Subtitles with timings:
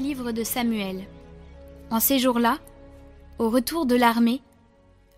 [0.00, 1.04] Livre de Samuel.
[1.90, 2.58] En ces jours-là,
[3.38, 4.40] au retour de l'armée,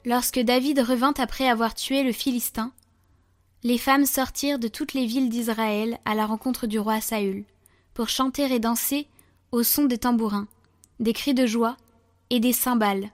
[0.05, 2.73] lorsque David revint après avoir tué le Philistin,
[3.63, 7.45] les femmes sortirent de toutes les villes d'Israël à la rencontre du roi Saül,
[7.95, 9.07] pour chanter et danser
[9.53, 10.49] au son des tambourins,
[11.01, 11.77] des cris de joie
[12.31, 13.11] et des cymbales.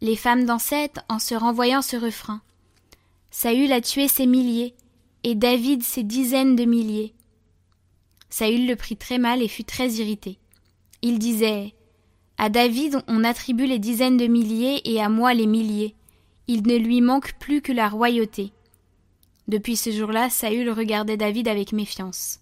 [0.00, 2.42] Les femmes dansaient en se renvoyant ce refrain.
[3.30, 4.74] Saül a tué ses milliers,
[5.22, 7.14] et David ses dizaines de milliers.
[8.30, 10.38] Saül le prit très mal et fut très irrité.
[11.08, 11.72] Il disait
[12.36, 15.94] À David on attribue les dizaines de milliers et à moi les milliers.
[16.48, 18.50] Il ne lui manque plus que la royauté.
[19.46, 22.40] Depuis ce jour-là, Saül regardait David avec méfiance.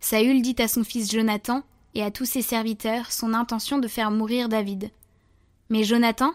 [0.00, 1.62] Saül dit à son fils Jonathan
[1.94, 4.90] et à tous ses serviteurs son intention de faire mourir David.
[5.70, 6.34] Mais Jonathan,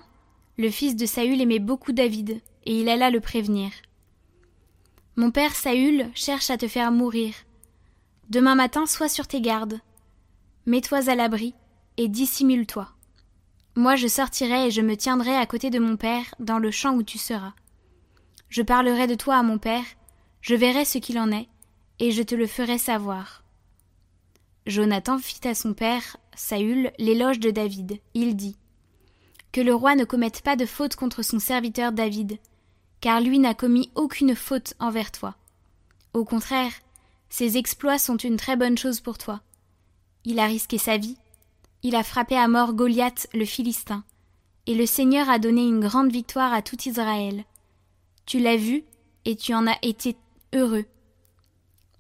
[0.58, 3.70] le fils de Saül, aimait beaucoup David, et il alla le prévenir.
[5.18, 7.36] Mon père Saül cherche à te faire mourir.
[8.32, 9.80] Demain matin, sois sur tes gardes.
[10.66, 11.56] Mets-toi à l'abri
[11.98, 12.88] et dissimule-toi.
[13.76, 16.94] Moi, je sortirai et je me tiendrai à côté de mon père dans le champ
[16.94, 17.54] où tu seras.
[18.50, 19.86] Je parlerai de toi à mon père,
[20.42, 21.48] je verrai ce qu'il en est,
[22.00, 23.44] et je te le ferai savoir.
[24.68, 28.00] Jonathan fit à son père, Saül, l'éloge de David.
[28.14, 28.58] Il dit
[29.52, 32.40] Que le roi ne commette pas de faute contre son serviteur David,
[33.00, 35.36] car lui n'a commis aucune faute envers toi.
[36.14, 36.74] Au contraire,
[37.30, 39.42] ses exploits sont une très bonne chose pour toi.
[40.26, 41.18] Il a risqué sa vie.
[41.84, 44.04] Il a frappé à mort Goliath le Philistin.
[44.68, 47.44] Et le Seigneur a donné une grande victoire à tout Israël.
[48.26, 48.84] Tu l'as vu,
[49.26, 50.16] et tu en as été
[50.54, 50.86] heureux.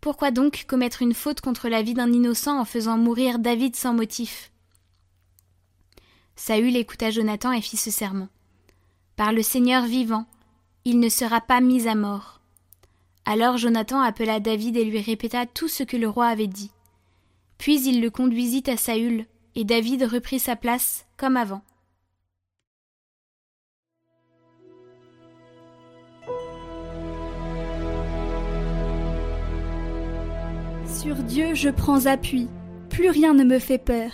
[0.01, 3.93] Pourquoi donc commettre une faute contre la vie d'un innocent en faisant mourir David sans
[3.93, 4.51] motif?
[6.35, 8.29] Saül écouta Jonathan et fit ce serment.
[9.15, 10.25] Par le Seigneur vivant,
[10.85, 12.39] il ne sera pas mis à mort.
[13.25, 16.71] Alors Jonathan appela David et lui répéta tout ce que le roi avait dit.
[17.61, 21.61] Puis il le conduisit à Saül, et David reprit sa place comme avant.
[30.87, 32.47] Sur Dieu je prends appui,
[32.89, 34.09] plus rien ne me fait peur.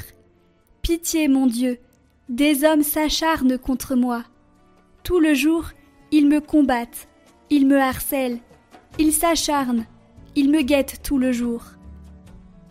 [0.81, 1.80] Pitié, mon Dieu,
[2.28, 4.25] des hommes s'acharnent contre moi.
[5.03, 5.69] Tout le jour,
[6.12, 7.07] ils me combattent,
[7.50, 8.40] ils me harcèlent,
[9.00, 9.86] ils s'acharnent,
[10.36, 11.76] ils me guettent tout le jour.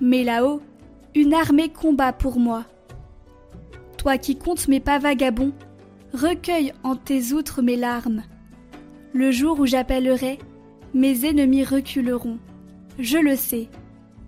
[0.00, 0.60] Mais là-haut,
[1.14, 2.64] une armée combat pour moi.
[3.96, 5.52] Toi qui comptes mes pas vagabonds,
[6.12, 8.22] recueille en tes outres mes larmes.
[9.12, 10.38] Le jour où j'appellerai,
[10.94, 12.38] mes ennemis reculeront.
[12.98, 13.68] Je le sais,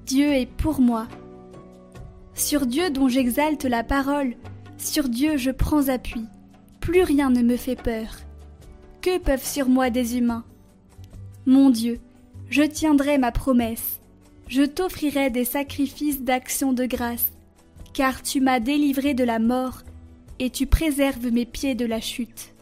[0.07, 1.07] Dieu est pour moi.
[2.35, 4.35] Sur Dieu dont j'exalte la parole,
[4.79, 6.25] sur Dieu je prends appui.
[6.81, 8.17] Plus rien ne me fait peur.
[9.03, 10.45] Que peuvent sur moi des humains?
[11.47, 12.01] Mon Dieu,
[12.49, 13.98] je tiendrai ma promesse.
[14.49, 17.33] Je t'offrirai des sacrifices d'action de grâce,
[17.93, 19.83] car tu m'as délivré de la mort
[20.39, 22.55] et tu préserves mes pieds de la chute.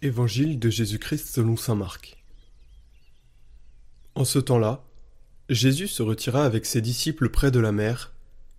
[0.00, 2.16] Évangile de Jésus-Christ selon Saint Marc.
[4.14, 4.82] En ce temps-là,
[5.50, 8.14] Jésus se retira avec ses disciples près de la mer,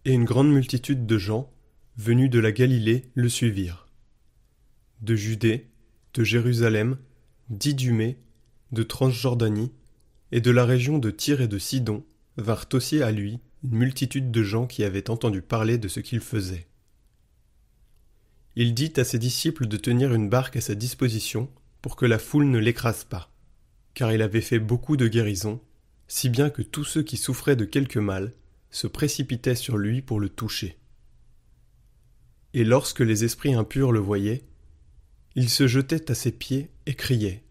[0.06, 1.52] et une grande multitude de gens,
[1.98, 3.88] venus de la Galilée, le suivirent.
[5.02, 5.68] De Judée,
[6.14, 6.98] de Jérusalem,
[7.50, 8.18] d'Idumée,
[8.72, 9.72] de Transjordanie,
[10.32, 12.06] et de la région de Tyr et de Sidon,
[12.38, 16.20] vinrent aussi à lui une multitude de gens qui avaient entendu parler de ce qu'il
[16.20, 16.68] faisait.
[18.56, 21.50] Il dit à ses disciples de tenir une barque à sa disposition
[21.82, 23.32] pour que la foule ne l'écrase pas,
[23.94, 25.62] car il avait fait beaucoup de guérisons
[26.08, 28.34] si bien que tous ceux qui souffraient de quelque mal
[28.72, 30.78] se précipitaient sur lui pour le toucher.
[32.54, 34.44] Et lorsque les esprits impurs le voyaient,
[35.36, 37.44] ils se jetaient à ses pieds et criaient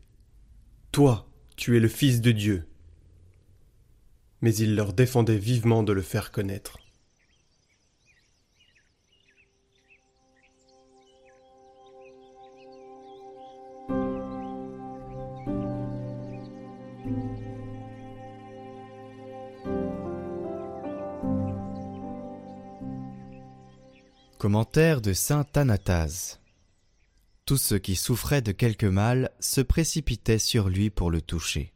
[0.93, 2.67] Toi, tu es le Fils de Dieu.
[4.41, 6.79] Mais il leur défendait vivement de le faire connaître.
[24.39, 26.39] Commentaire de saint Anatase.
[27.45, 31.73] Tous ceux qui souffraient de quelque mal se précipitaient sur lui pour le toucher.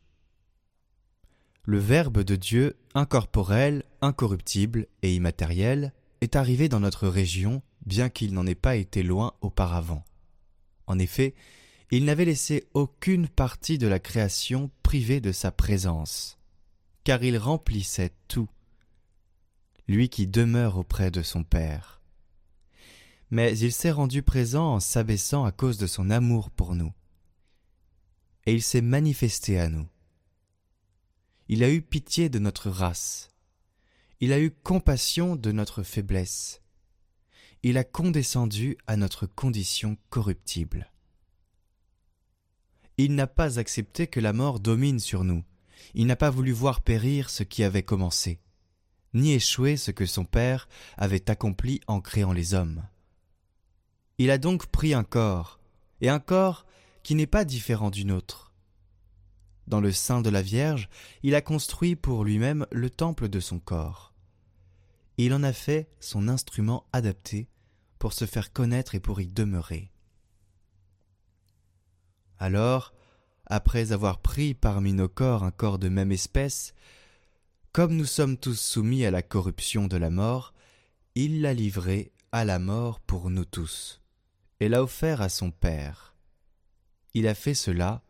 [1.64, 8.32] Le Verbe de Dieu, incorporel, incorruptible et immatériel, est arrivé dans notre région, bien qu'il
[8.32, 10.04] n'en ait pas été loin auparavant.
[10.86, 11.34] En effet,
[11.90, 16.38] il n'avait laissé aucune partie de la création privée de sa présence,
[17.02, 18.48] car il remplissait tout,
[19.88, 22.01] lui qui demeure auprès de son Père
[23.32, 26.92] mais il s'est rendu présent en s'abaissant à cause de son amour pour nous.
[28.44, 29.88] Et il s'est manifesté à nous.
[31.48, 33.30] Il a eu pitié de notre race.
[34.20, 36.60] Il a eu compassion de notre faiblesse.
[37.62, 40.92] Il a condescendu à notre condition corruptible.
[42.98, 45.42] Il n'a pas accepté que la mort domine sur nous.
[45.94, 48.40] Il n'a pas voulu voir périr ce qui avait commencé,
[49.14, 50.68] ni échouer ce que son Père
[50.98, 52.82] avait accompli en créant les hommes.
[54.18, 55.58] Il a donc pris un corps,
[56.00, 56.66] et un corps
[57.02, 58.52] qui n'est pas différent du nôtre.
[59.66, 60.88] Dans le sein de la Vierge,
[61.22, 64.12] il a construit pour lui-même le temple de son corps.
[65.18, 67.48] Il en a fait son instrument adapté
[67.98, 69.92] pour se faire connaître et pour y demeurer.
[72.38, 72.92] Alors,
[73.46, 76.74] après avoir pris parmi nos corps un corps de même espèce,
[77.70, 80.52] comme nous sommes tous soumis à la corruption de la mort,
[81.14, 84.01] il l'a livré à la mort pour nous tous,
[84.62, 86.14] et l'a offert à son Père.
[87.14, 88.00] Il a fait cela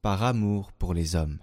[0.00, 1.38] par amour pour les hommes.